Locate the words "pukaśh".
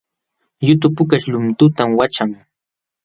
0.95-1.27